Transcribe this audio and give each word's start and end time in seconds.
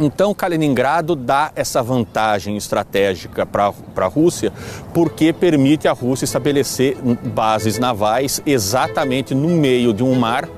Então, 0.00 0.34
Kaliningrado 0.34 1.14
dá 1.14 1.52
essa 1.54 1.82
vantagem 1.82 2.56
estratégica 2.56 3.44
para 3.44 3.72
a 3.96 4.06
Rússia, 4.06 4.50
porque 4.94 5.30
permite 5.30 5.86
à 5.86 5.92
Rússia 5.92 6.24
estabelecer 6.24 6.96
bases 7.34 7.78
navais 7.78 8.40
exatamente 8.46 9.34
no 9.34 9.48
meio 9.48 9.92
de 9.92 10.02
um 10.02 10.14
mar 10.14 10.48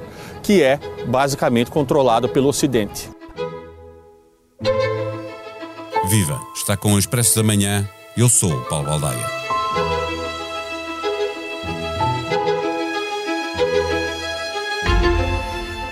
que 0.42 0.62
é 0.62 0.78
basicamente 1.06 1.70
controlado 1.70 2.28
pelo 2.28 2.48
Ocidente. 2.48 3.10
Viva! 6.08 6.40
Está 6.54 6.76
com 6.76 6.94
o 6.94 6.98
Expresso 6.98 7.36
da 7.36 7.42
Manhã. 7.42 7.88
Eu 8.16 8.28
sou 8.28 8.52
o 8.52 8.64
Paulo 8.66 8.86
Baldaia. 8.86 9.41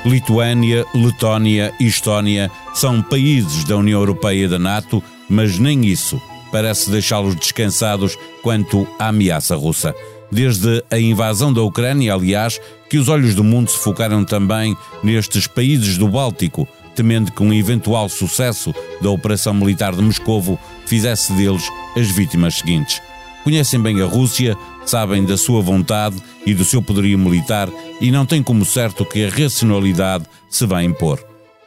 Lituânia, 0.05 0.87
Letónia 0.95 1.75
e 1.79 1.87
Estónia 1.87 2.51
são 2.75 3.03
países 3.03 3.65
da 3.65 3.77
União 3.77 4.01
Europeia 4.01 4.45
e 4.45 4.49
da 4.49 4.59
NATO, 4.59 5.03
mas 5.29 5.59
nem 5.59 5.85
isso 5.85 6.21
parece 6.51 6.91
deixá-los 6.91 7.37
descansados 7.37 8.17
quanto 8.43 8.87
à 8.99 9.09
ameaça 9.09 9.55
russa. 9.55 9.95
Desde 10.33 10.83
a 10.91 10.99
invasão 10.99 11.53
da 11.53 11.63
Ucrânia, 11.63 12.15
aliás, 12.15 12.61
que 12.89 12.99
os 12.99 13.09
olhos 13.09 13.35
do 13.35 13.45
mundo 13.45 13.71
se 13.71 13.79
focaram 13.79 14.25
também 14.25 14.77
nestes 15.03 15.47
países 15.47 15.99
do 15.99 16.09
Báltico, 16.09 16.67
temendo 16.95 17.33
que 17.33 17.43
um 17.43 17.53
eventual 17.53 18.09
sucesso 18.09 18.75
da 19.01 19.11
operação 19.11 19.55
militar 19.55 19.95
de 19.95 20.03
Moscovo 20.03 20.59
fizesse 20.87 21.33
deles 21.33 21.69
as 21.97 22.09
vítimas 22.09 22.57
seguintes. 22.57 23.01
Conhecem 23.45 23.81
bem 23.81 24.01
a 24.03 24.07
Rússia, 24.07 24.57
sabem 24.87 25.25
da 25.25 25.37
sua 25.37 25.61
vontade 25.61 26.17
e 26.45 26.55
do 26.55 26.65
seu 26.65 26.83
poderio 26.83 27.19
militar 27.19 27.69
e 28.01 28.11
não 28.11 28.27
têm 28.27 28.43
como 28.43 28.65
certo 28.65 29.05
que 29.05 29.25
a 29.25 29.31
racionalidade 29.31 30.25
se 30.49 30.67
vai 30.67 30.85
impor. 30.85 31.19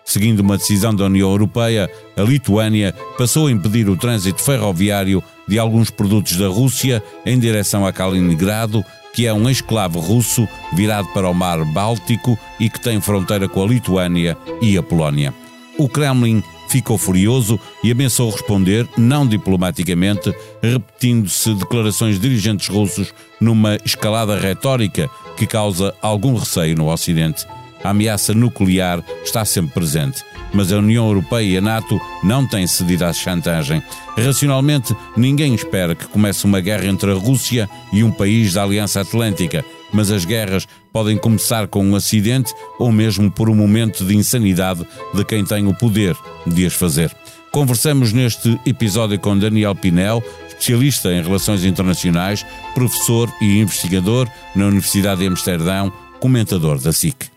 Seguindo 0.06 0.42
uma 0.42 0.58
decisão 0.58 0.94
da 0.94 1.06
União 1.06 1.30
Europeia, 1.30 1.90
a 2.18 2.22
Lituânia 2.22 2.94
passou 3.18 3.48
a 3.48 3.52
impedir 3.52 3.88
o 3.90 3.96
trânsito 3.96 4.42
ferroviário 4.42 5.24
de 5.48 5.58
alguns 5.58 5.90
produtos 5.90 6.36
da 6.36 6.48
Rússia 6.48 7.02
em 7.26 7.40
direção 7.40 7.86
a 7.86 7.94
Kaliningrado, 7.94 8.84
que 9.14 9.26
é 9.26 9.34
um 9.34 9.50
esclavo 9.50 10.00
russo 10.00 10.48
virado 10.74 11.08
para 11.10 11.30
o 11.30 11.34
mar 11.34 11.64
Báltico 11.66 12.38
e 12.60 12.70
que 12.70 12.82
tem 12.82 13.00
fronteira 13.00 13.48
com 13.48 13.64
a 13.64 13.68
Lituânia 13.68 14.38
e 14.62 14.78
a 14.78 14.84
Polónia. 14.84 15.34
O 15.78 15.88
Kremlin 15.88 16.44
ficou 16.74 16.98
furioso 16.98 17.60
e 17.84 17.92
ameaçou 17.92 18.32
responder, 18.32 18.90
não 18.98 19.28
diplomaticamente, 19.28 20.34
repetindo-se 20.60 21.54
declarações 21.54 22.16
de 22.16 22.28
dirigentes 22.28 22.68
russos 22.68 23.14
numa 23.40 23.78
escalada 23.86 24.40
retórica 24.40 25.08
que 25.38 25.46
causa 25.46 25.94
algum 26.02 26.36
receio 26.36 26.76
no 26.76 26.92
Ocidente. 26.92 27.46
A 27.84 27.92
ameaça 27.92 28.34
nuclear 28.34 29.04
está 29.24 29.46
sempre 29.46 29.72
presente, 29.76 30.24
mas 30.52 30.74
a 30.74 30.80
União 30.80 31.06
Europeia 31.06 31.46
e 31.46 31.58
a 31.58 31.62
NATO 31.62 32.02
não 32.24 32.48
têm 32.48 32.66
cedido 32.66 33.06
à 33.06 33.14
chantagem. 33.14 33.84
Racionalmente, 34.18 34.96
ninguém 35.16 35.54
espera 35.54 35.94
que 35.94 36.08
comece 36.08 36.44
uma 36.44 36.60
guerra 36.60 36.88
entre 36.88 37.12
a 37.12 37.16
Rússia 37.16 37.70
e 37.92 38.04
um 38.04 38.12
país 38.12 38.54
da 38.54 38.64
Aliança 38.64 39.02
Atlântica, 39.02 39.64
mas 39.94 40.12
as 40.12 40.26
guerras 40.26 40.68
podem 40.92 41.18
começar 41.18 41.68
com 41.68 41.86
um 41.86 41.96
acidente 41.96 42.54
ou 42.80 42.92
mesmo 42.92 43.32
por 43.32 43.50
um 43.50 43.56
momento 43.56 44.04
de 44.04 44.16
insanidade 44.16 44.86
de 45.14 45.24
quem 45.24 45.46
tem 45.46 45.68
o 45.68 45.74
poder 45.74 46.16
de 46.46 46.66
as 46.66 46.74
fazer. 46.74 47.16
Conversamos 47.52 48.12
neste 48.12 48.60
episódio 48.66 49.20
com 49.20 49.38
Daniel 49.38 49.76
Pinel, 49.76 50.24
especialista 50.48 51.14
em 51.14 51.22
relações 51.22 51.64
internacionais, 51.64 52.44
professor 52.74 53.32
e 53.40 53.60
investigador 53.60 54.28
na 54.56 54.66
Universidade 54.66 55.22
de 55.22 55.28
Amsterdão, 55.28 55.94
comentador 56.20 56.80
da 56.80 56.92
SIC. 56.92 57.32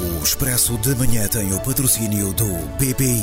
O 0.00 0.24
Expresso 0.24 0.78
de 0.78 0.94
Manhã 0.94 1.28
tem 1.28 1.52
o 1.52 1.60
patrocínio 1.60 2.32
do 2.32 2.46
BPI. 2.78 3.22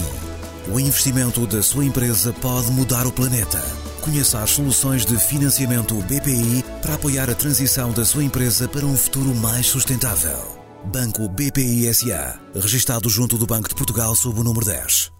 O 0.72 0.80
investimento 0.80 1.48
da 1.48 1.64
sua 1.64 1.84
empresa 1.84 2.32
pode 2.34 2.70
mudar 2.72 3.08
o 3.08 3.12
planeta. 3.12 3.91
Conheça 4.02 4.42
as 4.42 4.50
soluções 4.50 5.06
de 5.06 5.16
financiamento 5.16 5.94
BPI 5.94 6.64
para 6.82 6.96
apoiar 6.96 7.30
a 7.30 7.36
transição 7.36 7.92
da 7.92 8.04
sua 8.04 8.24
empresa 8.24 8.68
para 8.68 8.84
um 8.84 8.98
futuro 8.98 9.36
mais 9.36 9.68
sustentável. 9.68 10.60
Banco 10.86 11.30
BPI 11.30 11.94
SA, 11.94 12.40
registado 12.56 13.08
junto 13.08 13.38
do 13.38 13.46
Banco 13.46 13.70
de 13.70 13.76
Portugal 13.76 14.16
sob 14.16 14.40
o 14.40 14.44
número 14.44 14.66
10. 14.66 15.12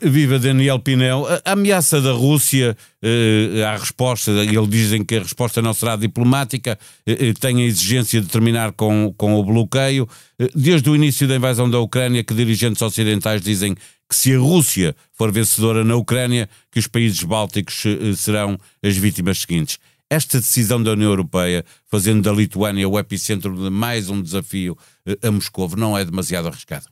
Viva 0.00 0.38
Daniel 0.38 0.78
Pinel. 0.78 1.26
A 1.44 1.52
ameaça 1.52 2.00
da 2.00 2.12
Rússia, 2.12 2.76
eh, 3.02 3.62
à 3.66 3.76
resposta, 3.76 4.30
eles 4.30 4.68
dizem 4.68 5.04
que 5.04 5.16
a 5.16 5.22
resposta 5.22 5.60
não 5.60 5.74
será 5.74 5.96
diplomática, 5.96 6.78
eh, 7.06 7.28
eh, 7.28 7.32
tem 7.38 7.60
a 7.60 7.64
exigência 7.64 8.20
de 8.20 8.28
terminar 8.28 8.72
com, 8.72 9.12
com 9.18 9.34
o 9.34 9.44
bloqueio. 9.44 10.08
Eh, 10.38 10.48
desde 10.54 10.88
o 10.88 10.94
início 10.94 11.26
da 11.26 11.36
invasão 11.36 11.68
da 11.68 11.78
Ucrânia, 11.80 12.22
que 12.22 12.32
dirigentes 12.32 12.80
ocidentais 12.80 13.42
dizem 13.42 13.74
que 14.10 14.16
se 14.16 14.34
a 14.34 14.38
Rússia 14.40 14.96
for 15.12 15.30
vencedora 15.30 15.84
na 15.84 15.94
Ucrânia, 15.94 16.50
que 16.68 16.80
os 16.80 16.88
países 16.88 17.22
bálticos 17.22 17.86
eh, 17.86 18.12
serão 18.16 18.58
as 18.82 18.96
vítimas 18.96 19.38
seguintes. 19.38 19.78
Esta 20.10 20.40
decisão 20.40 20.82
da 20.82 20.90
União 20.90 21.10
Europeia, 21.10 21.64
fazendo 21.86 22.20
da 22.20 22.32
Lituânia 22.32 22.88
o 22.88 22.98
epicentro 22.98 23.54
de 23.54 23.70
mais 23.70 24.10
um 24.10 24.20
desafio 24.20 24.76
eh, 25.06 25.16
a 25.22 25.30
Moscou, 25.30 25.70
não 25.76 25.96
é 25.96 26.04
demasiado 26.04 26.48
arriscado? 26.48 26.86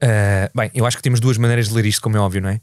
Uh, 0.00 0.48
bem, 0.54 0.70
eu 0.74 0.86
acho 0.86 0.96
que 0.96 1.02
temos 1.02 1.18
duas 1.18 1.36
maneiras 1.36 1.68
de 1.68 1.74
ler 1.74 1.84
isto, 1.84 2.00
como 2.00 2.16
é 2.16 2.20
óbvio, 2.20 2.40
não 2.40 2.50
é? 2.50 2.60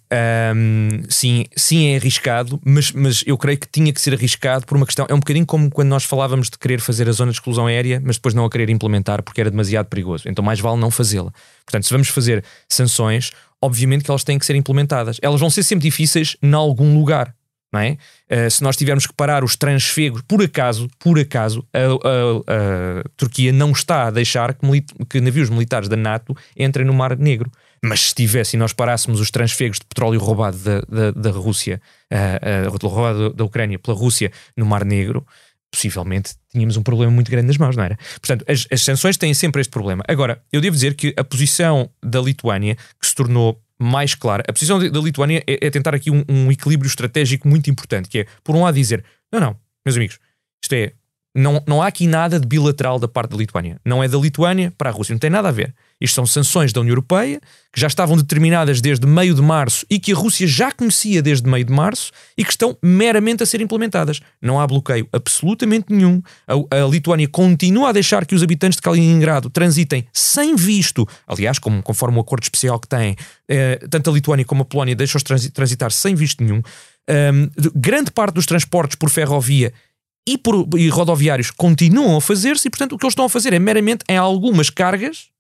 Sim, 1.10 1.46
sim, 1.56 1.88
é 1.88 1.98
arriscado, 1.98 2.60
mas, 2.66 2.92
mas 2.92 3.24
eu 3.28 3.38
creio 3.38 3.60
que 3.60 3.68
tinha 3.68 3.92
que 3.92 4.00
ser 4.00 4.14
arriscado 4.14 4.66
por 4.66 4.78
uma 4.78 4.86
questão. 4.86 5.06
É 5.10 5.14
um 5.14 5.20
bocadinho 5.20 5.46
como 5.46 5.70
quando 5.70 5.90
nós 5.90 6.06
falávamos 6.06 6.50
de 6.50 6.58
querer 6.58 6.80
fazer 6.80 7.10
a 7.10 7.12
zona 7.12 7.32
de 7.32 7.38
exclusão 7.38 7.68
aérea, 7.68 8.02
mas 8.04 8.16
depois 8.16 8.34
não 8.34 8.46
a 8.46 8.50
querer 8.50 8.70
implementar 8.70 9.22
porque 9.22 9.42
era 9.42 9.52
demasiado 9.52 9.88
perigoso. 9.88 10.30
Então, 10.30 10.44
mais 10.44 10.60
vale 10.60 10.80
não 10.80 10.90
fazê-la. 10.90 11.32
Portanto, 11.66 11.84
se 11.86 11.92
vamos 11.92 12.08
fazer 12.08 12.44
sanções, 12.70 13.32
obviamente 13.62 14.04
que 14.04 14.12
elas 14.12 14.24
têm 14.24 14.40
que 14.40 14.46
ser 14.46 14.56
implementadas. 14.56 15.18
Elas 15.22 15.40
vão 15.40 15.50
ser 15.50 15.64
sempre 15.64 15.84
difíceis 15.84 16.38
em 16.42 16.54
algum 16.54 16.98
lugar. 16.98 17.34
Não 17.76 17.82
é? 17.82 17.98
Uh, 18.32 18.50
se 18.50 18.64
nós 18.64 18.78
tivermos 18.78 19.06
que 19.06 19.14
parar 19.14 19.44
os 19.44 19.58
transfegos, 19.58 20.22
por 20.26 20.42
acaso, 20.42 20.88
por 20.98 21.20
acaso, 21.20 21.68
a, 21.74 21.80
a, 21.80 23.02
a 23.02 23.04
Turquia 23.18 23.52
não 23.52 23.72
está 23.72 24.08
a 24.08 24.12
deixar 24.12 24.54
que, 24.54 24.66
que, 25.10 25.20
navios 25.20 25.50
militares 25.50 25.90
da 25.90 25.98
NATO 25.98 26.34
entrem 26.56 26.86
no 26.86 26.94
Mar 26.94 27.18
Negro. 27.18 27.52
Mas 27.84 28.08
se 28.08 28.16
tivesse 28.16 28.56
e 28.56 28.60
nós 28.60 28.72
parássemos 28.72 29.20
os 29.20 29.30
transfegos 29.30 29.80
de 29.80 29.86
petróleo 29.86 30.20
roubado 30.20 30.58
da, 30.58 30.82
da, 30.88 31.12
da 31.12 31.32
Rússia, 31.32 31.82
uh, 32.12 32.74
uh, 32.74 32.88
roubado 32.88 33.34
da 33.34 33.44
Ucrânia 33.44 33.78
pela 33.78 33.96
Rússia 33.96 34.32
no 34.56 34.66
Mar 34.66 34.86
Negro, 34.86 35.28
possivelmente 35.70 36.34
tínhamos 36.50 36.78
um 36.78 36.82
problema 36.82 37.12
muito 37.12 37.30
grande 37.30 37.48
nas 37.48 37.58
mãos, 37.58 37.76
não 37.76 37.84
era? 37.84 37.98
Portanto, 38.22 38.46
as, 38.48 38.66
as 38.72 38.82
sanções 38.82 39.18
têm 39.18 39.34
sempre 39.34 39.60
este 39.60 39.70
problema. 39.70 40.02
Agora, 40.08 40.42
eu 40.52 40.62
devo 40.62 40.74
dizer 40.74 40.96
que 40.96 41.14
a 41.18 41.24
posição 41.26 41.90
da 42.02 42.22
Lituânia, 42.22 42.76
que 42.76 43.06
se 43.06 43.14
tornou 43.14 43.62
mais 43.80 44.16
clara. 44.16 44.44
A 44.48 44.54
posição 44.54 44.80
da 44.80 45.00
Lituânia 45.00 45.44
é, 45.48 45.68
é 45.68 45.70
tentar 45.70 45.94
aqui 45.94 46.10
um, 46.10 46.24
um, 46.30 46.52
equilíbrio 46.52 46.88
estratégico 46.88 47.48
muito 47.48 47.70
importante, 47.70 48.10
que 48.10 48.20
é, 48.20 48.28
por 48.44 48.56
um 48.56 48.64
lado, 48.64 48.76
dizer: 48.76 49.04
não, 49.32 49.40
não, 49.40 49.56
meus 49.86 49.96
amigos, 49.96 50.20
isto 50.64 50.74
é. 50.74 50.94
Não, 51.38 51.62
não 51.68 51.82
há 51.82 51.88
aqui 51.88 52.08
nada 52.08 52.40
de 52.40 52.48
bilateral 52.48 52.98
da 52.98 53.10
parte 53.10 53.32
da 53.32 53.38
Lituânia. 53.38 53.78
Não 53.84 54.02
é 54.02 54.08
da 54.08 54.18
Lituânia 54.18 54.72
para 54.78 54.90
a 54.90 54.94
Rússia, 54.94 55.12
não 55.12 55.20
tem 55.20 55.30
nada 55.30 55.50
a 55.50 55.52
ver. 55.52 55.76
Isto 56.00 56.16
são 56.16 56.26
sanções 56.26 56.74
da 56.74 56.82
União 56.82 56.92
Europeia, 56.92 57.40
que 57.72 57.80
já 57.80 57.88
estavam 57.88 58.18
determinadas 58.18 58.82
desde 58.82 59.08
meio 59.08 59.34
de 59.34 59.42
março 59.42 59.86
e 59.90 59.98
que 59.98 60.12
a 60.12 60.16
Rússia 60.16 60.46
já 60.46 60.72
conhecia 60.72 61.22
desde 61.22 61.50
meio 61.50 61.64
de 61.64 61.72
março 61.72 62.12
e 62.38 62.44
que 62.44 62.52
estão 62.52 62.78
meramente 62.84 63.44
a 63.44 63.46
ser 63.46 63.62
implementadas. 63.62 64.20
Não 64.42 64.60
há 64.60 64.68
bloqueio 64.68 65.08
absolutamente 65.14 65.86
nenhum. 65.90 66.22
A, 66.48 66.84
a 66.84 66.88
Lituânia 66.88 67.28
continua 67.28 67.90
a 67.90 67.92
deixar 67.94 68.26
que 68.26 68.36
os 68.36 68.44
habitantes 68.44 68.76
de 68.76 68.82
Kaliningrado 68.82 69.50
transitem 69.50 70.06
sem 70.12 70.56
visto, 70.56 71.08
aliás, 71.26 71.60
como, 71.60 71.82
conforme 71.82 72.18
o 72.18 72.22
acordo 72.22 72.44
especial 72.44 72.78
que 72.78 72.88
têm, 72.88 73.16
eh, 73.48 73.80
tanto 73.90 74.10
a 74.10 74.14
Lituânia 74.14 74.46
como 74.46 74.64
a 74.64 74.66
Polónia 74.66 74.96
deixam-os 74.96 75.24
transitar 75.24 75.92
sem 75.92 76.14
visto 76.14 76.44
nenhum. 76.44 76.62
Um, 77.08 77.50
grande 77.76 78.12
parte 78.12 78.34
dos 78.34 78.46
transportes 78.46 78.96
por 78.96 79.10
ferrovia 79.10 79.72
e, 80.28 80.38
por, 80.38 80.68
e 80.76 80.90
rodoviários 80.90 81.52
continuam 81.52 82.18
a 82.18 82.22
fazer-se 82.22 82.68
e, 82.68 82.72
portanto, 82.72 82.94
o 82.94 82.98
que 82.98 83.06
eles 83.06 83.12
estão 83.12 83.26
a 83.26 83.30
fazer 83.30 83.54
é 83.54 83.60
meramente 83.60 84.04
em 84.10 84.18
algumas 84.18 84.70
cargas 84.70 85.35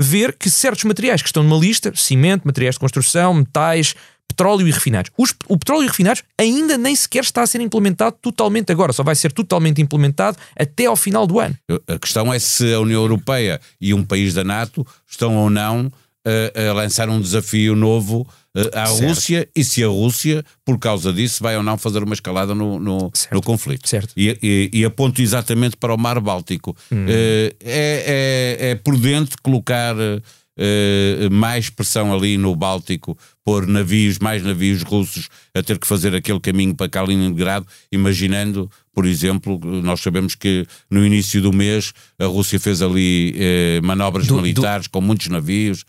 ver 0.00 0.36
que 0.36 0.50
certos 0.50 0.84
materiais 0.84 1.22
que 1.22 1.28
estão 1.28 1.42
numa 1.42 1.58
lista, 1.58 1.92
cimento, 1.94 2.44
materiais 2.44 2.74
de 2.74 2.80
construção, 2.80 3.34
metais, 3.34 3.94
petróleo 4.28 4.66
e 4.66 4.70
refinados. 4.70 5.10
Os, 5.16 5.34
o 5.46 5.58
petróleo 5.58 5.84
e 5.84 5.86
refinados 5.86 6.22
ainda 6.38 6.78
nem 6.78 6.96
sequer 6.96 7.22
está 7.22 7.42
a 7.42 7.46
ser 7.46 7.60
implementado 7.60 8.16
totalmente 8.20 8.72
agora, 8.72 8.92
só 8.92 9.02
vai 9.02 9.14
ser 9.14 9.32
totalmente 9.32 9.80
implementado 9.80 10.38
até 10.58 10.86
ao 10.86 10.96
final 10.96 11.26
do 11.26 11.38
ano. 11.38 11.56
A 11.86 11.98
questão 11.98 12.32
é 12.32 12.38
se 12.38 12.72
a 12.72 12.80
União 12.80 13.02
Europeia 13.02 13.60
e 13.80 13.92
um 13.92 14.04
país 14.04 14.34
da 14.34 14.42
NATO 14.42 14.86
estão 15.06 15.36
ou 15.36 15.50
não 15.50 15.92
a, 16.24 16.70
a 16.70 16.72
lançar 16.72 17.08
um 17.08 17.20
desafio 17.20 17.74
novo 17.74 18.26
uh, 18.56 18.60
à 18.72 18.86
certo. 18.86 19.08
Rússia 19.08 19.48
e 19.54 19.64
se 19.64 19.82
a 19.82 19.88
Rússia, 19.88 20.44
por 20.64 20.78
causa 20.78 21.12
disso, 21.12 21.42
vai 21.42 21.56
ou 21.56 21.62
não 21.62 21.76
fazer 21.76 22.02
uma 22.02 22.14
escalada 22.14 22.54
no, 22.54 22.78
no, 22.78 23.12
no 23.30 23.42
conflito. 23.42 23.88
Certo. 23.88 24.12
E, 24.16 24.38
e, 24.42 24.70
e, 24.72 24.84
aponto 24.84 25.20
exatamente 25.20 25.76
para 25.76 25.94
o 25.94 25.98
Mar 25.98 26.20
Báltico. 26.20 26.76
Hum. 26.90 27.04
Uh, 27.04 27.54
é, 27.60 28.56
é, 28.60 28.70
é, 28.70 28.74
prudente 28.76 29.36
colocar 29.42 29.96
uh, 29.96 31.30
mais 31.30 31.68
pressão 31.68 32.14
ali 32.14 32.38
no 32.38 32.54
Báltico, 32.54 33.18
pôr 33.44 33.66
navios, 33.66 34.20
mais 34.20 34.44
navios 34.44 34.82
russos 34.82 35.28
a 35.52 35.62
ter 35.62 35.76
que 35.76 35.86
fazer 35.86 36.14
aquele 36.14 36.38
caminho 36.38 36.74
para 36.74 36.88
Kaliningrado, 36.88 37.66
imaginando, 37.90 38.70
por 38.94 39.06
exemplo, 39.06 39.58
nós 39.82 40.00
sabemos 40.00 40.36
que 40.36 40.64
no 40.88 41.04
início 41.04 41.42
do 41.42 41.52
mês 41.52 41.92
a 42.16 42.26
Rússia 42.26 42.60
fez 42.60 42.80
ali 42.80 43.34
manobras 43.82 44.28
do, 44.28 44.36
militares 44.36 44.86
do... 44.86 44.90
com 44.90 45.00
muitos 45.00 45.26
navios, 45.26 45.84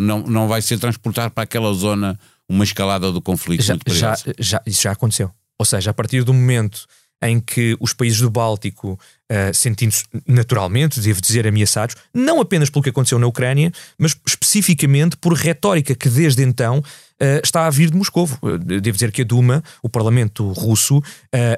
não, 0.00 0.20
não 0.22 0.48
vai 0.48 0.62
ser 0.62 0.78
transportado 0.78 1.32
para 1.32 1.44
aquela 1.44 1.72
zona 1.72 2.18
uma 2.48 2.64
escalada 2.64 3.12
do 3.12 3.20
conflito 3.20 3.62
já, 3.62 3.74
muito 3.74 3.94
já, 3.94 4.16
já, 4.38 4.62
Isso 4.66 4.82
já 4.82 4.92
aconteceu. 4.92 5.30
Ou 5.58 5.66
seja, 5.66 5.90
a 5.90 5.94
partir 5.94 6.22
do 6.22 6.32
momento 6.32 6.86
em 7.22 7.40
que 7.40 7.76
os 7.80 7.92
países 7.92 8.20
do 8.20 8.30
Báltico, 8.30 8.92
uh, 8.92 9.54
sentindo-se 9.54 10.04
naturalmente, 10.26 11.00
devo 11.00 11.20
dizer, 11.20 11.46
ameaçados, 11.46 11.96
não 12.14 12.40
apenas 12.40 12.70
pelo 12.70 12.82
que 12.82 12.90
aconteceu 12.90 13.18
na 13.18 13.26
Ucrânia, 13.26 13.72
mas 13.98 14.16
especificamente 14.26 15.16
por 15.16 15.32
retórica 15.32 15.94
que 15.94 16.08
desde 16.08 16.42
então 16.42 16.78
uh, 16.78 17.40
está 17.42 17.66
a 17.66 17.70
vir 17.70 17.90
de 17.90 17.96
Moscou. 17.96 18.28
Uh, 18.40 18.58
devo 18.58 18.92
dizer 18.92 19.10
que 19.10 19.22
a 19.22 19.24
Duma, 19.24 19.62
o 19.82 19.88
Parlamento 19.88 20.50
russo, 20.52 21.02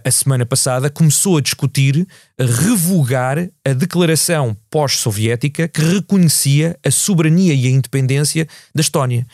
a 0.04 0.10
semana 0.10 0.46
passada 0.46 0.90
começou 0.90 1.36
a 1.36 1.40
discutir, 1.40 2.06
a 2.38 2.44
revogar 2.44 3.38
a 3.64 3.72
declaração 3.72 4.56
pós-soviética 4.70 5.68
que 5.68 5.80
reconhecia 5.80 6.78
a 6.84 6.90
soberania 6.90 7.54
e 7.54 7.66
a 7.66 7.70
independência 7.70 8.48
da 8.74 8.80
Estónia. 8.80 9.26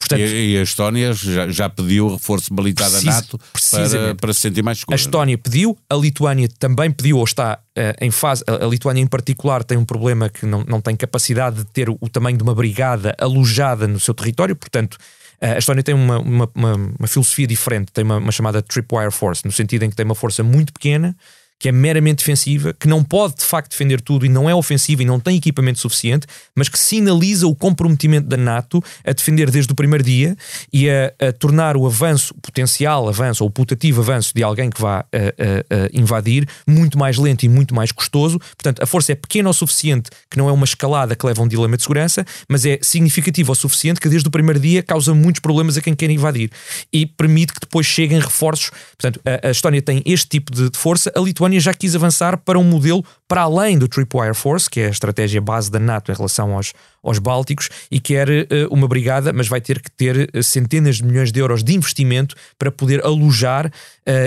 Portanto, 0.00 0.20
e, 0.20 0.54
e, 0.54 0.58
a 0.58 0.62
Estónia 0.62 1.12
já, 1.12 1.48
já 1.48 1.68
pediu 1.68 2.08
reforço 2.08 2.52
militar 2.54 2.90
da 2.90 3.02
NATO 3.02 3.38
para, 3.70 4.14
para 4.14 4.32
se 4.32 4.40
sentir 4.40 4.62
mais 4.62 4.78
segura. 4.78 4.94
A 4.94 4.98
Estónia 4.98 5.36
pediu, 5.36 5.76
a 5.90 5.94
Lituânia 5.94 6.48
também 6.58 6.90
pediu, 6.90 7.18
ou 7.18 7.24
está 7.24 7.58
uh, 7.76 8.04
em 8.04 8.10
fase. 8.10 8.42
A, 8.46 8.64
a, 8.64 8.66
Lituânia, 8.68 9.02
em 9.02 9.06
particular, 9.06 9.62
tem 9.62 9.76
um 9.76 9.84
problema 9.84 10.30
que 10.30 10.46
não, 10.46 10.64
não 10.64 10.80
tem 10.80 10.96
capacidade 10.96 11.56
de 11.56 11.64
ter 11.66 11.90
o, 11.90 11.98
o 12.00 12.08
tamanho 12.08 12.38
de 12.38 12.42
uma 12.42 12.54
brigada 12.54 13.14
alojada 13.20 13.86
no 13.86 14.00
seu 14.00 14.14
território, 14.14 14.56
portanto. 14.56 14.96
Uh, 15.40 15.54
a 15.54 15.58
Estónia 15.58 15.82
tem 15.82 15.94
uma, 15.94 16.18
uma, 16.18 16.50
uma, 16.54 16.74
uma 16.98 17.08
filosofia 17.08 17.46
diferente, 17.46 17.92
tem 17.92 18.02
uma, 18.02 18.16
uma 18.16 18.32
chamada 18.32 18.62
Tripwire 18.62 19.10
Force, 19.10 19.44
no 19.44 19.52
sentido 19.52 19.84
em 19.84 19.90
que 19.90 19.96
tem 19.96 20.04
uma 20.04 20.14
força 20.14 20.42
muito 20.42 20.72
pequena, 20.72 21.16
que 21.60 21.68
é 21.68 21.72
meramente 21.72 22.18
defensiva, 22.18 22.74
que 22.80 22.88
não 22.88 23.04
pode 23.04 23.36
de 23.36 23.44
facto 23.44 23.70
defender 23.70 24.00
tudo 24.00 24.24
e 24.24 24.30
não 24.30 24.48
é 24.48 24.54
ofensiva 24.54 25.02
e 25.02 25.04
não 25.04 25.20
tem 25.20 25.36
equipamento 25.36 25.78
suficiente, 25.78 26.26
mas 26.56 26.70
que 26.70 26.78
sinaliza 26.78 27.46
o 27.46 27.54
comprometimento 27.54 28.26
da 28.26 28.36
NATO 28.38 28.82
a 29.04 29.12
defender 29.12 29.50
desde 29.50 29.70
o 29.70 29.74
primeiro 29.76 30.02
dia 30.02 30.34
e 30.72 30.88
a, 30.88 31.12
a 31.20 31.32
tornar 31.32 31.76
o 31.76 31.86
avanço, 31.86 32.32
o 32.34 32.40
potencial 32.40 33.06
avanço 33.08 33.44
ou 33.44 33.50
putativo 33.50 34.00
avanço 34.00 34.32
de 34.34 34.42
alguém 34.42 34.70
que 34.70 34.80
vá 34.80 35.00
a, 35.00 35.04
a, 35.04 35.88
invadir 35.92 36.48
muito 36.66 36.98
mais 36.98 37.18
lento 37.18 37.44
e 37.44 37.48
muito 37.48 37.74
mais 37.74 37.92
custoso. 37.92 38.38
Portanto, 38.38 38.82
a 38.82 38.86
força 38.86 39.12
é 39.12 39.14
pequena 39.14 39.50
o 39.50 39.52
suficiente 39.52 40.08
que 40.30 40.38
não 40.38 40.48
é 40.48 40.52
uma 40.52 40.64
escalada 40.64 41.14
que 41.14 41.26
leva 41.26 41.42
a 41.42 41.44
um 41.44 41.48
dilema 41.48 41.76
de 41.76 41.82
segurança, 41.82 42.24
mas 42.48 42.64
é 42.64 42.78
significativa 42.80 43.52
o 43.52 43.54
suficiente 43.54 44.00
que 44.00 44.08
desde 44.08 44.26
o 44.26 44.30
primeiro 44.30 44.58
dia 44.58 44.82
causa 44.82 45.14
muitos 45.14 45.40
problemas 45.40 45.76
a 45.76 45.82
quem 45.82 45.94
quer 45.94 46.08
invadir 46.08 46.50
e 46.90 47.04
permite 47.04 47.52
que 47.52 47.60
depois 47.60 47.84
cheguem 47.84 48.18
reforços. 48.18 48.70
Portanto, 48.96 49.20
a, 49.26 49.50
Estónia 49.50 49.82
tem 49.82 50.02
este 50.06 50.26
tipo 50.26 50.50
de, 50.50 50.70
de 50.70 50.78
força, 50.78 51.12
a 51.14 51.20
Lituânia 51.20 51.49
Polónia 51.50 51.60
já 51.60 51.74
quis 51.74 51.96
avançar 51.96 52.36
para 52.36 52.56
um 52.60 52.62
modelo 52.62 53.04
para 53.26 53.42
além 53.42 53.76
do 53.76 53.88
Tripwire 53.88 54.34
Force, 54.34 54.70
que 54.70 54.78
é 54.78 54.86
a 54.86 54.90
estratégia 54.90 55.40
base 55.40 55.68
da 55.68 55.80
NATO 55.80 56.12
em 56.12 56.14
relação 56.14 56.54
aos, 56.54 56.72
aos 57.02 57.18
Bálticos, 57.18 57.68
e 57.90 57.98
quer 57.98 58.28
uh, 58.28 58.44
uma 58.70 58.86
brigada, 58.86 59.32
mas 59.32 59.48
vai 59.48 59.60
ter 59.60 59.80
que 59.80 59.90
ter 59.90 60.30
uh, 60.32 60.42
centenas 60.44 60.98
de 60.98 61.04
milhões 61.04 61.32
de 61.32 61.40
euros 61.40 61.64
de 61.64 61.74
investimento 61.74 62.36
para 62.56 62.70
poder 62.70 63.04
alojar 63.04 63.66
uh, 63.66 63.70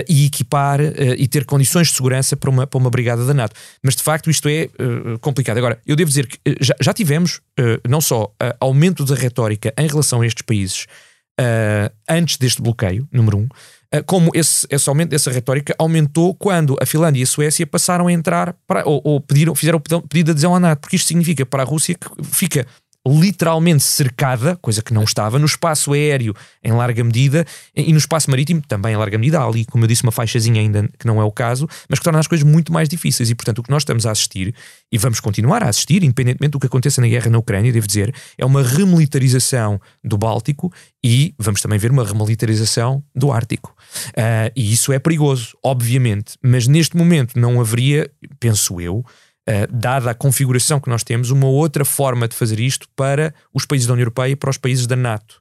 e 0.06 0.26
equipar 0.26 0.80
e 1.16 1.26
ter 1.26 1.46
condições 1.46 1.88
de 1.88 1.94
segurança 1.94 2.36
para 2.36 2.50
uma, 2.50 2.66
para 2.66 2.78
uma 2.78 2.90
brigada 2.90 3.24
da 3.24 3.32
NATO. 3.32 3.56
Mas 3.82 3.96
de 3.96 4.02
facto 4.02 4.28
isto 4.28 4.46
é 4.46 4.68
complicado. 5.20 5.56
Agora, 5.56 5.78
eu 5.86 5.96
devo 5.96 6.08
dizer 6.08 6.26
que 6.26 6.38
já, 6.60 6.74
já 6.80 6.92
tivemos 6.92 7.40
não 7.88 8.00
só 8.00 8.32
aumento 8.60 9.04
da 9.04 9.14
retórica 9.14 9.72
em 9.78 9.86
relação 9.86 10.20
a 10.20 10.26
estes 10.26 10.42
países 10.42 10.86
antes 12.08 12.36
deste 12.36 12.62
bloqueio, 12.62 13.08
número 13.12 13.38
um, 13.38 13.44
eh, 13.44 13.48
como 14.02 14.30
esse, 14.34 14.66
esse 14.70 14.88
aumento 14.88 15.10
dessa 15.10 15.30
retórica 15.30 15.74
aumentou 15.78 16.34
quando 16.34 16.76
a 16.80 16.86
Finlândia 16.86 17.20
e 17.20 17.24
a 17.24 17.26
Suécia 17.26 17.66
passaram 17.66 18.06
a 18.06 18.12
entrar 18.12 18.54
para, 18.66 18.86
ou, 18.86 19.00
ou 19.04 19.20
pediram, 19.20 19.54
fizeram 19.54 19.80
pedido 19.80 20.26
de 20.26 20.30
adesão 20.32 20.54
à 20.54 20.60
NATO, 20.60 20.80
porque 20.80 20.96
isto 20.96 21.08
significa 21.08 21.44
para 21.46 21.62
a 21.62 21.66
Rússia 21.66 21.94
que 21.94 22.08
fica 22.24 22.66
literalmente 23.06 23.82
cercada, 23.82 24.56
coisa 24.56 24.82
que 24.82 24.94
não 24.94 25.04
estava, 25.04 25.38
no 25.38 25.46
espaço 25.46 25.92
aéreo 25.92 26.34
em 26.62 26.72
larga 26.72 27.04
medida 27.04 27.46
e 27.74 27.92
no 27.92 27.98
espaço 27.98 28.30
marítimo 28.30 28.62
também 28.66 28.94
em 28.94 28.96
larga 28.96 29.18
medida. 29.18 29.40
Há 29.40 29.44
ali, 29.44 29.64
como 29.64 29.84
eu 29.84 29.88
disse, 29.88 30.02
uma 30.02 30.12
faixazinha 30.12 30.60
ainda 30.60 30.88
que 30.98 31.06
não 31.06 31.20
é 31.20 31.24
o 31.24 31.30
caso, 31.30 31.68
mas 31.88 31.98
que 31.98 32.04
torna 32.04 32.18
as 32.18 32.26
coisas 32.26 32.46
muito 32.46 32.72
mais 32.72 32.88
difíceis. 32.88 33.28
E, 33.28 33.34
portanto, 33.34 33.58
o 33.58 33.62
que 33.62 33.70
nós 33.70 33.82
estamos 33.82 34.06
a 34.06 34.10
assistir, 34.10 34.54
e 34.90 34.96
vamos 34.96 35.20
continuar 35.20 35.62
a 35.62 35.68
assistir, 35.68 36.02
independentemente 36.02 36.52
do 36.52 36.60
que 36.60 36.66
aconteça 36.66 37.00
na 37.00 37.08
guerra 37.08 37.30
na 37.30 37.38
Ucrânia, 37.38 37.72
devo 37.72 37.86
dizer, 37.86 38.14
é 38.38 38.44
uma 38.44 38.62
remilitarização 38.62 39.80
do 40.02 40.16
Báltico 40.16 40.72
e 41.02 41.34
vamos 41.38 41.60
também 41.60 41.78
ver 41.78 41.90
uma 41.90 42.04
remilitarização 42.04 43.02
do 43.14 43.30
Ártico. 43.30 43.74
Uh, 44.08 44.50
e 44.56 44.72
isso 44.72 44.92
é 44.92 44.98
perigoso, 44.98 45.56
obviamente, 45.62 46.38
mas 46.42 46.66
neste 46.66 46.96
momento 46.96 47.38
não 47.38 47.60
haveria, 47.60 48.10
penso 48.40 48.80
eu, 48.80 49.04
Uh, 49.46 49.70
dada 49.70 50.10
a 50.10 50.14
configuração 50.14 50.80
que 50.80 50.88
nós 50.88 51.04
temos, 51.04 51.30
uma 51.30 51.46
outra 51.46 51.84
forma 51.84 52.26
de 52.26 52.34
fazer 52.34 52.58
isto 52.58 52.88
para 52.96 53.34
os 53.52 53.66
países 53.66 53.86
da 53.86 53.92
União 53.92 54.04
Europeia 54.04 54.32
e 54.32 54.36
para 54.36 54.48
os 54.48 54.56
países 54.56 54.86
da 54.86 54.96
NATO. 54.96 55.38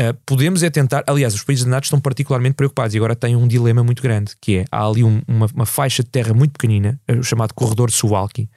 Uh, 0.00 0.14
podemos 0.24 0.62
é 0.62 0.70
tentar, 0.70 1.04
aliás, 1.06 1.34
os 1.34 1.44
países 1.44 1.64
da 1.64 1.70
NATO 1.70 1.84
estão 1.84 2.00
particularmente 2.00 2.54
preocupados 2.54 2.94
e 2.94 2.96
agora 2.96 3.14
têm 3.14 3.36
um 3.36 3.46
dilema 3.46 3.84
muito 3.84 4.02
grande, 4.02 4.32
que 4.40 4.58
é, 4.58 4.64
há 4.72 4.86
ali 4.86 5.04
um, 5.04 5.20
uma, 5.28 5.46
uma, 5.54 5.66
faixa 5.66 6.02
de 6.02 6.08
terra 6.08 6.32
muito 6.32 6.52
pequenina, 6.52 6.98
uh, 7.10 7.18
o 7.18 7.22
chamado 7.22 7.52
corredor 7.52 7.90
de 7.90 7.96
Suwalki, 7.96 8.48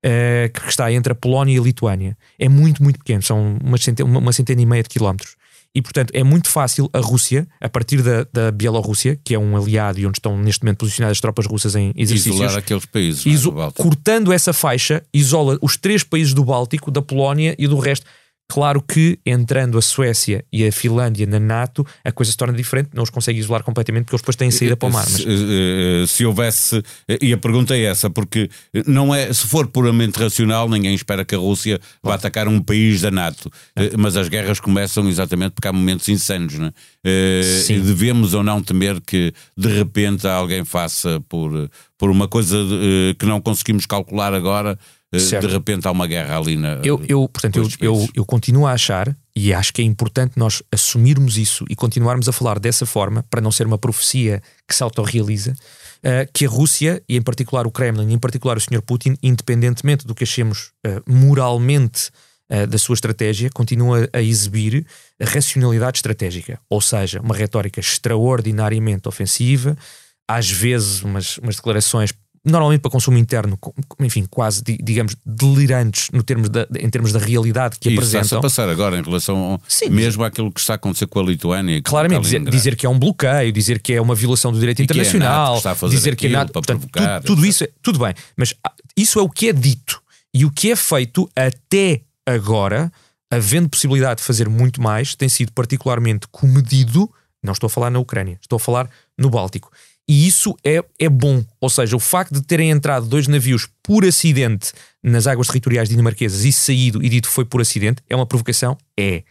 que 0.00 0.68
está 0.68 0.90
entre 0.92 1.12
a 1.12 1.14
Polónia 1.14 1.56
e 1.56 1.58
a 1.58 1.62
Lituânia. 1.62 2.16
É 2.38 2.48
muito, 2.48 2.82
muito 2.82 2.98
pequeno, 3.00 3.20
são 3.20 3.58
uma 3.62 3.76
centena, 3.76 4.08
uma 4.08 4.32
centena 4.32 4.62
e 4.62 4.66
meia 4.66 4.82
de 4.82 4.88
quilómetros. 4.88 5.36
E, 5.78 5.82
portanto, 5.82 6.10
é 6.12 6.24
muito 6.24 6.50
fácil 6.50 6.90
a 6.92 6.98
Rússia, 6.98 7.46
a 7.60 7.68
partir 7.68 8.02
da, 8.02 8.26
da 8.32 8.50
Bielorrússia, 8.50 9.16
que 9.22 9.32
é 9.32 9.38
um 9.38 9.56
aliado 9.56 10.00
e 10.00 10.06
onde 10.06 10.18
estão 10.18 10.36
neste 10.36 10.64
momento 10.64 10.78
posicionadas 10.78 11.18
as 11.18 11.20
tropas 11.20 11.46
russas 11.46 11.76
em 11.76 11.92
exercícios. 11.94 12.34
Isolar 12.34 12.56
aqueles 12.56 12.84
países. 12.84 13.24
É? 13.24 13.30
Iso 13.30 13.52
cortando 13.76 14.32
essa 14.32 14.52
faixa, 14.52 15.04
isola 15.14 15.56
os 15.62 15.76
três 15.76 16.02
países 16.02 16.34
do 16.34 16.44
Báltico, 16.44 16.90
da 16.90 17.00
Polónia 17.00 17.54
e 17.56 17.68
do 17.68 17.78
resto. 17.78 18.04
Claro 18.50 18.80
que 18.80 19.18
entrando 19.26 19.76
a 19.76 19.82
Suécia 19.82 20.42
e 20.50 20.66
a 20.66 20.72
Finlândia 20.72 21.26
na 21.26 21.38
NATO, 21.38 21.86
a 22.02 22.10
coisa 22.10 22.32
se 22.32 22.36
torna 22.36 22.54
diferente, 22.54 22.88
não 22.94 23.02
os 23.02 23.10
consegue 23.10 23.38
isolar 23.38 23.62
completamente 23.62 24.04
porque 24.04 24.14
eles 24.14 24.22
depois 24.22 24.36
têm 24.36 24.50
saída 24.50 24.74
para 24.74 24.88
o 24.88 24.92
mar. 24.92 25.04
Mas... 25.04 25.20
Se, 25.20 25.28
eh, 25.28 26.06
se, 26.06 26.24
houvesse, 26.24 26.82
e 27.20 27.30
a 27.30 27.36
pergunta 27.36 27.76
é 27.76 27.82
essa, 27.82 28.08
porque 28.08 28.48
não 28.86 29.14
é, 29.14 29.30
se 29.34 29.46
for 29.46 29.66
puramente 29.66 30.18
racional, 30.18 30.66
ninguém 30.66 30.94
espera 30.94 31.26
que 31.26 31.34
a 31.34 31.38
Rússia 31.38 31.78
vá 32.02 32.14
atacar 32.14 32.48
um 32.48 32.58
país 32.62 33.02
da 33.02 33.10
NATO, 33.10 33.50
eh, 33.76 33.90
mas 33.98 34.16
as 34.16 34.30
guerras 34.30 34.58
começam 34.60 35.06
exatamente 35.06 35.52
porque 35.52 35.68
há 35.68 35.72
momentos 35.72 36.08
insanos, 36.08 36.54
não 36.54 36.68
é? 37.04 37.42
Sim. 37.42 37.80
Devemos 37.80 38.32
ou 38.32 38.42
não 38.42 38.62
temer 38.62 38.98
que 39.02 39.32
de 39.56 39.68
repente 39.68 40.26
alguém 40.26 40.64
faça 40.64 41.20
por, 41.28 41.70
por 41.98 42.10
uma 42.10 42.26
coisa 42.26 42.56
que 43.18 43.26
não 43.26 43.40
conseguimos 43.40 43.86
calcular 43.86 44.32
agora 44.32 44.72
eh, 44.72 44.78
certo. 45.16 45.46
de 45.46 45.52
repente 45.52 45.86
há 45.86 45.90
uma 45.90 46.06
guerra 46.06 46.36
ali 46.36 46.56
na. 46.56 46.80
Eu, 46.84 47.02
eu 47.08 47.28
portanto, 47.28 47.58
eu, 47.58 47.68
eu, 47.80 48.08
eu, 48.14 48.24
continuo 48.26 48.66
a 48.66 48.72
achar, 48.72 49.16
e 49.34 49.54
acho 49.54 49.72
que 49.72 49.80
é 49.80 49.84
importante 49.84 50.34
nós 50.36 50.62
assumirmos 50.70 51.38
isso 51.38 51.64
e 51.70 51.74
continuarmos 51.74 52.28
a 52.28 52.32
falar 52.32 52.58
dessa 52.58 52.84
forma, 52.84 53.24
para 53.30 53.40
não 53.40 53.50
ser 53.50 53.66
uma 53.66 53.78
profecia 53.78 54.42
que 54.66 54.74
se 54.74 54.82
autorrealiza, 54.82 55.52
uh, 55.52 56.30
que 56.32 56.44
a 56.44 56.48
Rússia, 56.48 57.02
e 57.08 57.16
em 57.16 57.22
particular 57.22 57.66
o 57.66 57.70
Kremlin, 57.70 58.10
e 58.10 58.12
em 58.12 58.18
particular 58.18 58.58
o 58.58 58.60
Sr. 58.60 58.82
Putin, 58.82 59.16
independentemente 59.22 60.06
do 60.06 60.14
que 60.14 60.24
achemos 60.24 60.72
uh, 60.86 61.02
moralmente 61.06 62.10
da 62.70 62.78
sua 62.78 62.94
estratégia, 62.94 63.50
continua 63.52 64.08
a 64.10 64.22
exibir 64.22 64.86
a 65.20 65.26
racionalidade 65.26 65.98
estratégica, 65.98 66.58
ou 66.70 66.80
seja, 66.80 67.20
uma 67.20 67.36
retórica 67.36 67.78
extraordinariamente 67.78 69.06
ofensiva, 69.06 69.76
às 70.26 70.50
vezes 70.50 71.02
umas, 71.02 71.36
umas 71.36 71.56
declarações 71.56 72.10
normalmente 72.44 72.80
para 72.80 72.90
consumo 72.90 73.18
interno, 73.18 73.58
enfim, 74.00 74.26
quase, 74.30 74.62
digamos, 74.62 75.16
delirantes 75.24 76.08
no 76.12 76.22
termos 76.22 76.48
da, 76.48 76.66
em 76.78 76.88
termos 76.88 77.12
da 77.12 77.18
realidade 77.18 77.78
que 77.78 77.88
Isso 77.88 77.98
apresentam. 77.98 78.20
Isso 78.20 78.34
está 78.34 78.38
a 78.38 78.42
passar 78.42 78.68
agora 78.68 78.98
em 78.98 79.02
relação 79.02 79.60
Sim, 79.68 79.90
mesmo 79.90 80.24
àquilo 80.24 80.50
que 80.52 80.60
está 80.60 80.74
a 80.74 80.76
acontecer 80.76 81.06
com 81.06 81.20
a 81.20 81.22
Lituânia. 81.22 81.80
Claramente, 81.82 82.22
dizer, 82.22 82.44
dizer, 82.44 82.76
que 82.76 82.86
é 82.86 82.88
um 82.88 82.98
bloqueio, 82.98 83.52
dizer 83.52 83.80
que 83.80 83.92
é 83.92 84.00
uma 84.00 84.14
violação 84.14 84.52
do 84.52 84.58
direito 84.58 84.80
e 84.80 84.84
internacional, 84.84 85.60
que 85.60 85.68
é 85.68 85.88
dizer 85.88 86.16
que 86.16 86.26
é 86.26 86.30
nada, 86.30 86.52
portanto, 86.52 86.88
provocar, 86.88 87.20
tudo, 87.20 87.36
tudo 87.36 87.46
isso, 87.46 87.64
é, 87.64 87.70
tudo 87.82 87.98
bem, 87.98 88.14
mas 88.36 88.54
isso 88.96 89.18
é 89.18 89.22
o 89.22 89.28
que 89.28 89.48
é 89.48 89.52
dito 89.52 90.00
e 90.32 90.44
o 90.44 90.50
que 90.50 90.70
é 90.70 90.76
feito 90.76 91.28
até 91.34 92.02
agora, 92.26 92.92
havendo 93.30 93.68
possibilidade 93.68 94.20
de 94.20 94.26
fazer 94.26 94.48
muito 94.48 94.82
mais, 94.82 95.14
tem 95.14 95.28
sido 95.28 95.52
particularmente 95.52 96.26
comedido. 96.30 97.10
Não 97.42 97.52
estou 97.52 97.66
a 97.66 97.70
falar 97.70 97.90
na 97.90 97.98
Ucrânia, 97.98 98.38
estou 98.40 98.56
a 98.56 98.60
falar 98.60 98.88
no 99.16 99.30
Báltico. 99.30 99.70
E 100.08 100.26
isso 100.26 100.56
é, 100.64 100.82
é 100.98 101.08
bom. 101.08 101.44
Ou 101.60 101.68
seja, 101.68 101.94
o 101.94 102.00
facto 102.00 102.32
de 102.32 102.42
terem 102.42 102.70
entrado 102.70 103.06
dois 103.06 103.28
navios 103.28 103.68
por 103.82 104.06
acidente 104.06 104.72
nas 105.02 105.26
águas 105.26 105.48
territoriais 105.48 105.88
dinamarquesas 105.88 106.44
e 106.44 106.52
saído 106.52 107.04
e 107.04 107.08
dito 107.10 107.28
foi 107.28 107.44
por 107.44 107.60
acidente 107.60 108.02
é 108.08 108.16
uma 108.16 108.26
provocação? 108.26 108.78
É. 108.98 109.22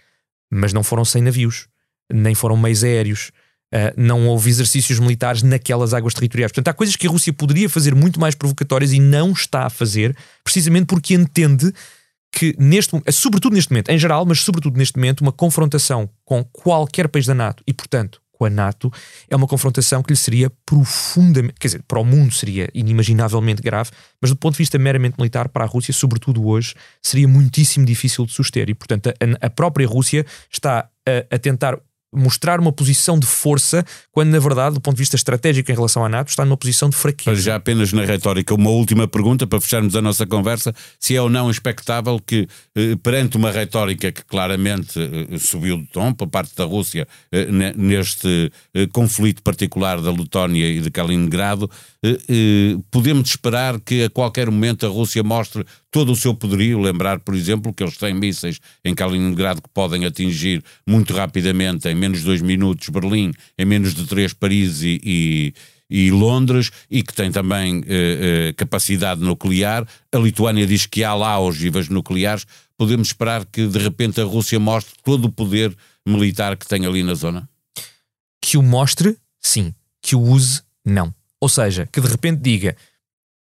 Mas 0.52 0.74
não 0.74 0.84
foram 0.84 1.04
sem 1.04 1.22
navios, 1.22 1.68
nem 2.14 2.36
foram 2.36 2.56
meios 2.56 2.84
aéreos. 2.84 3.32
Uh, 3.74 3.92
não 3.98 4.28
houve 4.28 4.50
exercícios 4.50 4.98
militares 4.98 5.42
naquelas 5.42 5.94
águas 5.94 6.14
territoriais. 6.14 6.52
Portanto, 6.52 6.70
há 6.70 6.74
coisas 6.74 6.96
que 6.96 7.06
a 7.06 7.10
Rússia 7.10 7.34
poderia 7.34 7.68
fazer 7.68 7.94
muito 7.94 8.18
mais 8.18 8.34
provocatórias 8.34 8.94
e 8.94 9.00
não 9.00 9.32
está 9.32 9.66
a 9.66 9.70
fazer, 9.70 10.16
precisamente 10.42 10.86
porque 10.86 11.16
entende 11.16 11.74
que 12.32 12.56
neste 12.58 12.92
sobretudo 13.12 13.56
neste 13.56 13.72
momento, 13.72 13.90
em 13.90 13.98
geral, 13.98 14.26
mas 14.26 14.40
sobretudo 14.42 14.78
neste 14.78 14.96
momento, 14.96 15.22
uma 15.22 15.34
confrontação 15.34 16.10
com 16.24 16.46
qualquer 16.46 17.10
país 17.10 17.26
da 17.26 17.34
NATO 17.34 17.62
e, 17.68 17.74
portanto, 17.74 18.22
com 18.38 18.46
a 18.46 18.50
NATO, 18.50 18.92
é 19.30 19.36
uma 19.36 19.48
confrontação 19.48 20.04
que 20.04 20.12
lhe 20.12 20.18
seria 20.18 20.52
profundamente, 20.66 21.56
quer 21.60 21.68
dizer, 21.68 21.84
para 21.88 22.00
o 22.00 22.06
mundo 22.06 22.34
seria 22.34 22.70
inimaginavelmente 22.74 23.62
grave, 23.62 23.92
mas 24.22 24.32
do 24.32 24.38
ponto 24.38 24.54
de 24.54 24.60
vista 24.60 24.78
meramente 24.78 25.16
militar, 25.18 25.50
para 25.50 25.64
a 25.64 25.68
Rússia, 25.68 25.94
sobretudo 25.94 26.46
hoje, 26.48 26.76
seria 27.02 27.28
muitíssimo 27.28 27.86
difícil 27.86 28.26
de 28.26 28.32
suster. 28.32 28.70
E, 28.70 28.74
portanto, 28.74 29.10
a, 29.10 29.48
a 29.48 29.50
própria 29.50 29.88
Rússia 29.88 30.26
está 30.52 30.90
a, 31.08 31.36
a 31.36 31.40
tentar 31.40 31.80
mostrar 32.14 32.60
uma 32.60 32.72
posição 32.72 33.20
de 33.20 33.28
força, 33.28 33.86
quando 34.12 34.30
na 34.30 34.40
verdade, 34.40 34.76
do 34.76 34.82
ponto 34.82 34.96
de 34.96 35.02
vista 35.02 35.16
estratégico 35.16 35.72
em 35.72 35.76
relação 35.76 36.04
à 36.06 36.10
NATO, 36.10 36.30
está 36.30 36.46
numa 36.46 36.58
posição 36.58 36.90
de 36.90 36.96
fraqueza. 36.96 37.42
Já 37.42 37.56
apenas 37.56 37.92
na 37.92 38.06
retórica, 38.06 38.54
uma 38.54 38.70
última 38.70 39.08
pergunta 39.08 39.46
para 39.46 39.60
fecharmos 39.60 39.96
a 39.96 40.02
nossa 40.02 40.26
conversa: 40.26 40.74
se 41.00 41.16
é 41.16 41.22
ou 41.22 41.30
não 41.30 41.50
expectável 41.52 42.20
que, 42.20 42.48
eh, 42.76 42.96
perante 43.04 43.38
uma 43.38 43.52
retórica 43.52 44.12
que 44.12 44.24
claramente 44.24 45.00
eh, 45.00 45.38
subiu 45.38 45.78
de 45.78 45.88
tom 45.88 46.14
por 46.14 46.28
parte 46.28 46.56
da 46.56 46.64
Rússia 46.64 47.08
eh, 47.32 47.48
neste 47.76 48.52
conflito 48.92 49.42
particular 49.44 50.02
da 50.02 50.12
Letónia 50.12 50.68
e 50.68 50.80
de 50.80 50.90
Kaliningrado, 50.90 51.70
podemos 52.92 53.30
esperar 53.30 53.80
que 53.80 54.04
a 54.04 54.10
qualquer 54.10 54.50
momento 54.50 54.86
a 54.86 54.90
Rússia 54.90 55.24
mostre 55.24 55.66
todo 55.92 56.12
o 56.12 56.16
seu 56.16 56.34
poderio. 56.34 56.80
Lembrar, 56.80 57.20
por 57.20 57.36
exemplo, 57.36 57.74
que 57.74 57.84
eles 57.84 57.98
têm 57.98 58.14
mísseis 58.14 58.60
em 58.84 58.94
Kaliningrado 58.94 59.62
que 59.62 59.70
podem 59.70 60.06
atingir 60.06 60.64
muito 60.86 61.14
rapidamente, 61.14 61.88
em 61.88 61.96
menos 61.96 62.20
de 62.20 62.26
dois 62.26 62.42
minutos, 62.42 62.90
Berlim, 62.90 63.32
em 63.58 63.66
menos 63.66 63.94
de 63.94 64.06
três, 64.06 64.34
Paris 64.34 64.82
e, 64.82 65.00
e 65.04 65.54
e 65.90 66.12
Londres 66.12 66.72
e 66.90 67.02
que 67.02 67.14
tem 67.14 67.32
também 67.32 67.84
eh, 67.88 68.50
eh, 68.50 68.54
capacidade 68.54 69.22
nuclear. 69.22 69.88
A 70.12 70.18
Lituânia 70.18 70.68
diz 70.68 70.86
que 70.86 71.04
há 71.04 71.14
lá 71.14 71.40
ogivas 71.40 71.88
nucleares. 71.90 72.46
Podemos 72.78 73.10
esperar 73.10 73.46
que 73.46 73.66
de 73.66 73.80
repente 73.80 74.22
a 74.22 74.26
Rússia 74.26 74.60
mostre 74.60 74.94
todo 75.04 75.26
o 75.26 75.32
poder 75.32 75.76
militar 76.06 76.58
que 76.58 76.68
tem 76.68 76.86
ali 76.86 77.04
na 77.04 77.14
zona? 77.14 77.50
Que 78.42 78.58
o 78.58 78.64
mostre, 78.64 79.18
sim. 79.42 79.74
Que 80.02 80.16
o 80.16 80.22
use, 80.22 80.62
não. 80.86 81.14
Ou 81.40 81.50
seja, 81.50 81.88
que 81.92 82.02
de 82.02 82.08
repente 82.08 82.42
diga 82.42 82.76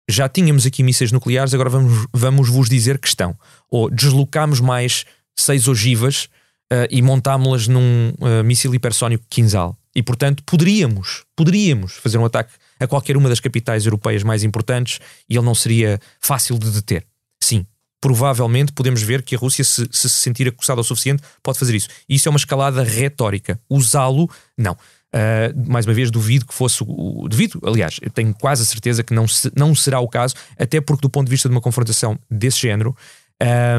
já 0.09 0.29
tínhamos 0.29 0.65
aqui 0.65 0.83
mísseis 0.83 1.12
nucleares, 1.12 1.53
agora 1.53 1.69
vamos, 1.69 2.07
vamos 2.13 2.50
vos 2.50 2.69
dizer 2.69 3.00
que 3.00 3.07
estão. 3.07 3.35
Ou 3.69 3.89
deslocámos 3.89 4.59
mais 4.59 5.05
seis 5.35 5.67
ogivas 5.67 6.25
uh, 6.71 6.88
e 6.89 7.01
montámos-las 7.01 7.67
num 7.67 8.13
uh, 8.19 8.43
míssil 8.43 8.74
hipersónico 8.74 9.25
Kinzhal. 9.29 9.77
E, 9.95 10.03
portanto, 10.03 10.43
poderíamos, 10.43 11.24
poderíamos 11.35 11.93
fazer 11.93 12.17
um 12.17 12.25
ataque 12.25 12.53
a 12.79 12.85
qualquer 12.85 13.15
uma 13.15 13.29
das 13.29 13.39
capitais 13.39 13.85
europeias 13.85 14.24
mais 14.24 14.43
importantes 14.43 15.00
e 15.29 15.35
ele 15.38 15.45
não 15.45 15.55
seria 15.55 16.00
fácil 16.19 16.59
de 16.59 16.69
deter. 16.69 17.05
Sim, 17.41 17.65
provavelmente 18.01 18.74
podemos 18.74 19.01
ver 19.01 19.24
que 19.24 19.35
a 19.35 19.38
Rússia, 19.38 19.63
se 19.63 19.88
se, 19.89 20.09
sentir 20.09 20.47
acusada 20.47 20.81
o 20.81 20.83
suficiente, 20.83 21.24
pode 21.41 21.57
fazer 21.57 21.75
isso. 21.75 21.88
E 22.09 22.15
isso 22.15 22.27
é 22.27 22.31
uma 22.31 22.38
escalada 22.38 22.83
retórica. 22.83 23.59
Usá-lo, 23.69 24.29
não. 24.57 24.77
Uh, 25.15 25.69
mais 25.72 25.86
uma 25.86 25.93
vez, 25.93 26.12
duvido 26.12 26.45
que 26.45 26.53
fosse 26.53 26.84
o. 26.86 27.25
Duvido, 27.29 27.57
aliás, 27.63 28.00
eu 28.01 28.10
tenho 28.10 28.34
quase 28.34 28.63
a 28.63 28.65
certeza 28.65 29.01
que 29.01 29.13
não, 29.13 29.25
se, 29.25 29.50
não 29.55 29.74
será 29.74 30.01
o 30.01 30.10
caso, 30.10 30.36
até 30.60 30.81
porque, 30.81 31.03
do 31.03 31.10
ponto 31.10 31.27
de 31.27 31.31
vista 31.31 31.48
de 31.48 31.55
uma 31.55 31.62
confrontação 31.62 32.19
desse 32.29 32.60
género, 32.60 32.93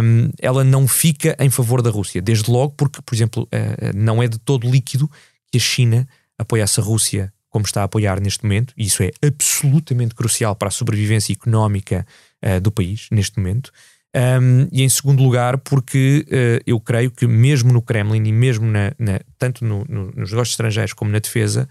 um, 0.03 0.31
ela 0.41 0.65
não 0.65 0.89
fica 0.89 1.37
em 1.39 1.51
favor 1.51 1.83
da 1.83 1.91
Rússia. 1.91 2.23
Desde 2.23 2.51
logo, 2.51 2.73
porque, 2.75 3.03
por 3.03 3.15
exemplo, 3.15 3.43
uh, 3.43 3.95
não 3.95 4.23
é 4.23 4.29
de 4.29 4.39
todo 4.39 4.71
líquido 4.71 5.11
que 5.53 5.59
a 5.59 5.61
China 5.61 6.09
apoiasse 6.39 6.81
a 6.81 6.83
Rússia 6.83 7.31
como 7.51 7.67
está 7.67 7.83
a 7.83 7.85
apoiar 7.85 8.21
neste 8.21 8.43
momento, 8.45 8.75
e 8.77 8.85
isso 8.85 9.03
é 9.03 9.11
absolutamente 9.23 10.15
crucial 10.15 10.55
para 10.55 10.69
a 10.69 10.71
sobrevivência 10.71 11.33
económica 11.33 12.07
uh, 12.45 12.61
do 12.61 12.71
país 12.71 13.09
neste 13.11 13.39
momento. 13.39 13.71
Um, 14.17 14.67
e 14.73 14.83
em 14.83 14.89
segundo 14.89 15.23
lugar, 15.23 15.59
porque 15.59 16.25
uh, 16.29 16.63
eu 16.67 16.81
creio 16.81 17.11
que 17.11 17.27
mesmo 17.27 17.71
no 17.71 17.83
Kremlin 17.83 18.25
e 18.25 18.33
mesmo 18.33 18.67
na, 18.67 18.93
na, 18.99 19.21
tanto 19.39 19.63
no, 19.63 19.85
no, 19.87 20.07
nos 20.07 20.31
negócios 20.31 20.53
estrangeiros 20.53 20.95
como 20.95 21.11
na 21.11 21.19
defesa, 21.19 21.69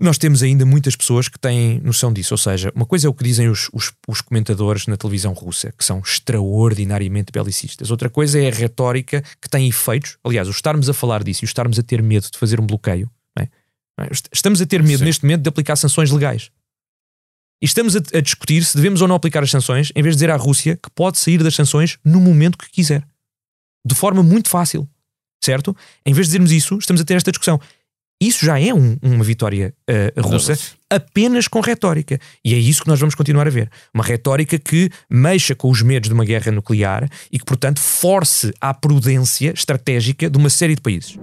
nós 0.00 0.16
temos 0.16 0.42
ainda 0.42 0.64
muitas 0.64 0.96
pessoas 0.96 1.28
que 1.28 1.38
têm 1.38 1.80
noção 1.80 2.12
disso. 2.14 2.32
Ou 2.32 2.38
seja, 2.38 2.72
uma 2.74 2.86
coisa 2.86 3.06
é 3.06 3.10
o 3.10 3.14
que 3.14 3.22
dizem 3.22 3.48
os, 3.48 3.68
os, 3.74 3.92
os 4.08 4.22
comentadores 4.22 4.86
na 4.86 4.96
televisão 4.96 5.34
russa, 5.34 5.70
que 5.76 5.84
são 5.84 6.00
extraordinariamente 6.00 7.30
belicistas. 7.30 7.90
Outra 7.90 8.08
coisa 8.08 8.40
é 8.40 8.48
a 8.48 8.54
retórica 8.54 9.22
que 9.38 9.48
tem 9.48 9.68
efeitos. 9.68 10.16
Aliás, 10.24 10.48
o 10.48 10.50
estarmos 10.50 10.88
a 10.88 10.94
falar 10.94 11.22
disso 11.22 11.44
e 11.44 11.46
o 11.46 11.46
estarmos 11.46 11.78
a 11.78 11.82
ter 11.82 12.02
medo 12.02 12.26
de 12.30 12.38
fazer 12.38 12.58
um 12.58 12.66
bloqueio. 12.66 13.10
É? 13.38 13.42
É? 14.00 14.08
Estamos 14.32 14.62
a 14.62 14.66
ter 14.66 14.82
medo 14.82 15.00
Sim. 15.00 15.04
neste 15.04 15.22
momento 15.24 15.42
de 15.42 15.48
aplicar 15.48 15.76
sanções 15.76 16.10
legais. 16.10 16.50
E 17.62 17.66
estamos 17.66 17.96
a, 17.96 18.00
a, 18.14 18.20
discutir 18.20 18.64
se 18.64 18.76
devemos 18.76 19.00
ou 19.00 19.08
não 19.08 19.16
aplicar 19.16 19.42
as 19.42 19.50
sanções, 19.50 19.92
em 19.94 20.02
vez 20.02 20.14
de 20.14 20.18
dizer 20.18 20.30
à 20.30 20.36
Rússia 20.36 20.76
que 20.76 20.90
pode 20.90 21.18
sair 21.18 21.42
das 21.42 21.54
sanções 21.54 21.98
no 22.04 22.20
momento 22.20 22.58
que 22.58 22.70
quiser. 22.70 23.06
De 23.86 23.94
forma 23.94 24.22
muito 24.22 24.48
fácil. 24.48 24.88
Certo? 25.42 25.76
Em 26.06 26.12
vez 26.14 26.26
de 26.26 26.30
dizermos 26.30 26.52
isso, 26.52 26.78
estamos 26.78 27.02
a 27.02 27.04
ter 27.04 27.14
esta 27.14 27.30
discussão. 27.30 27.60
Isso 28.20 28.46
já 28.46 28.58
é 28.58 28.72
um, 28.72 28.96
uma 29.02 29.24
vitória 29.24 29.74
uh, 29.90 30.20
russa 30.22 30.56
apenas 30.88 31.48
com 31.48 31.60
retórica. 31.60 32.18
E 32.44 32.54
é 32.54 32.56
isso 32.56 32.82
que 32.82 32.88
nós 32.88 33.00
vamos 33.00 33.14
continuar 33.14 33.46
a 33.46 33.50
ver. 33.50 33.70
Uma 33.92 34.04
retórica 34.04 34.58
que 34.58 34.88
mexa 35.10 35.54
com 35.54 35.70
os 35.70 35.82
medos 35.82 36.08
de 36.08 36.14
uma 36.14 36.24
guerra 36.24 36.52
nuclear 36.52 37.08
e 37.30 37.38
que, 37.38 37.44
portanto, 37.44 37.80
force 37.80 38.52
à 38.60 38.72
prudência 38.72 39.52
estratégica 39.52 40.30
de 40.30 40.38
uma 40.38 40.48
série 40.48 40.74
de 40.74 40.80
países. 40.80 41.18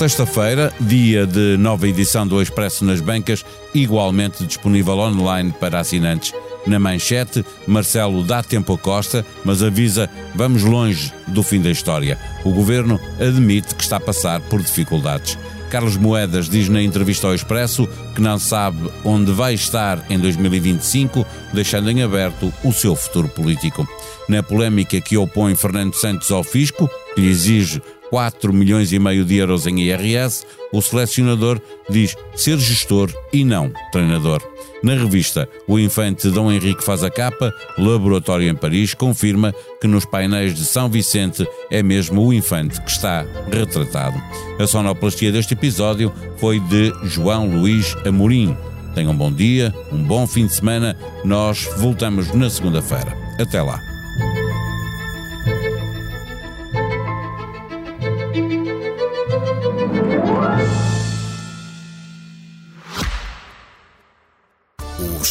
Sexta-feira, 0.00 0.72
dia 0.80 1.26
de 1.26 1.58
nova 1.58 1.86
edição 1.86 2.26
do 2.26 2.40
Expresso 2.40 2.86
nas 2.86 3.02
Bancas, 3.02 3.44
igualmente 3.74 4.46
disponível 4.46 4.96
online 4.96 5.52
para 5.60 5.78
assinantes. 5.78 6.32
Na 6.66 6.78
manchete, 6.78 7.44
Marcelo 7.66 8.24
dá 8.24 8.42
tempo 8.42 8.72
a 8.72 8.78
Costa, 8.78 9.26
mas 9.44 9.62
avisa: 9.62 10.08
vamos 10.34 10.62
longe 10.62 11.12
do 11.28 11.42
fim 11.42 11.60
da 11.60 11.70
história. 11.70 12.18
O 12.46 12.50
governo 12.50 12.98
admite 13.20 13.74
que 13.74 13.82
está 13.82 13.96
a 13.96 14.00
passar 14.00 14.40
por 14.40 14.62
dificuldades. 14.62 15.36
Carlos 15.68 15.98
Moedas 15.98 16.48
diz 16.48 16.70
na 16.70 16.82
entrevista 16.82 17.26
ao 17.26 17.34
Expresso 17.34 17.86
que 18.14 18.22
não 18.22 18.38
sabe 18.38 18.90
onde 19.04 19.32
vai 19.32 19.52
estar 19.52 20.02
em 20.08 20.18
2025, 20.18 21.26
deixando 21.52 21.90
em 21.90 22.02
aberto 22.02 22.50
o 22.64 22.72
seu 22.72 22.96
futuro 22.96 23.28
político. 23.28 23.86
Na 24.26 24.42
polémica 24.42 24.98
que 24.98 25.18
opõe 25.18 25.54
Fernando 25.54 25.92
Santos 25.92 26.30
ao 26.30 26.42
fisco, 26.42 26.88
que 27.14 27.20
lhe 27.20 27.28
exige 27.28 27.82
4 28.10 28.52
milhões 28.52 28.92
e 28.92 28.98
meio 28.98 29.24
de 29.24 29.36
euros 29.36 29.66
em 29.66 29.80
IRS, 29.80 30.44
o 30.72 30.82
selecionador 30.82 31.60
diz 31.88 32.16
ser 32.34 32.58
gestor 32.58 33.10
e 33.32 33.44
não 33.44 33.72
treinador. 33.92 34.42
Na 34.82 34.94
revista, 34.94 35.48
o 35.68 35.78
infante 35.78 36.30
Dom 36.30 36.50
Henrique 36.50 36.84
faz 36.84 37.04
a 37.04 37.10
capa, 37.10 37.52
laboratório 37.78 38.48
em 38.48 38.54
Paris 38.54 38.94
confirma 38.94 39.54
que 39.80 39.86
nos 39.86 40.04
painéis 40.04 40.54
de 40.54 40.64
São 40.64 40.88
Vicente 40.88 41.46
é 41.70 41.82
mesmo 41.82 42.26
o 42.26 42.32
infante 42.32 42.80
que 42.80 42.90
está 42.90 43.26
retratado. 43.52 44.20
A 44.58 44.66
sonoplastia 44.66 45.30
deste 45.30 45.54
episódio 45.54 46.12
foi 46.38 46.58
de 46.60 46.92
João 47.04 47.46
Luís 47.46 47.94
Amorim. 48.06 48.56
Tenham 48.94 49.12
um 49.12 49.16
bom 49.16 49.30
dia, 49.30 49.72
um 49.92 50.02
bom 50.02 50.26
fim 50.26 50.46
de 50.46 50.54
semana. 50.54 50.96
Nós 51.24 51.68
voltamos 51.76 52.32
na 52.34 52.50
segunda-feira. 52.50 53.16
Até 53.38 53.62
lá. 53.62 53.89